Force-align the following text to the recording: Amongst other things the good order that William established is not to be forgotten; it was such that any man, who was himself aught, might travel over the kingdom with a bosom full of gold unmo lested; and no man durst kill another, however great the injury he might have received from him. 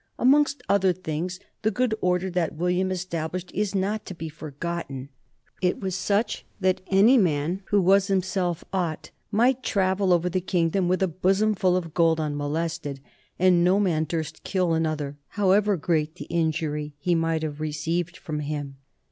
Amongst 0.17 0.63
other 0.67 0.93
things 0.93 1.39
the 1.61 1.69
good 1.69 1.93
order 2.01 2.31
that 2.31 2.55
William 2.55 2.89
established 2.89 3.51
is 3.53 3.75
not 3.75 4.03
to 4.07 4.15
be 4.15 4.29
forgotten; 4.29 5.09
it 5.61 5.79
was 5.79 5.93
such 5.93 6.43
that 6.59 6.81
any 6.87 7.19
man, 7.19 7.61
who 7.67 7.79
was 7.79 8.07
himself 8.07 8.63
aught, 8.73 9.11
might 9.29 9.61
travel 9.61 10.11
over 10.11 10.27
the 10.27 10.41
kingdom 10.41 10.87
with 10.87 11.03
a 11.03 11.07
bosom 11.07 11.53
full 11.53 11.77
of 11.77 11.93
gold 11.93 12.17
unmo 12.17 12.49
lested; 12.51 12.97
and 13.37 13.63
no 13.63 13.79
man 13.79 14.05
durst 14.05 14.43
kill 14.43 14.73
another, 14.73 15.17
however 15.37 15.77
great 15.77 16.15
the 16.15 16.25
injury 16.31 16.95
he 16.97 17.13
might 17.13 17.43
have 17.43 17.59
received 17.61 18.17
from 18.17 18.39
him. 18.39 18.77